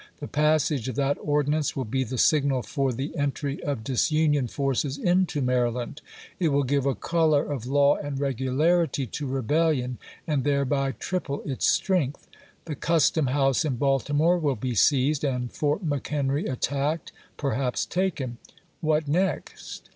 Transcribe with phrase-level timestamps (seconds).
[0.19, 4.97] The passage of that ordinance will be the signal for the entry of disunion forces
[4.97, 6.01] into Maryland.
[6.39, 11.67] It will give a color of law and regularity to rebellion and thereby triple its
[11.67, 12.27] strength.
[12.65, 18.39] The custom house in Baltimore will be seized and Fort McHenry attacked— perhaps taken.
[18.79, 19.87] What next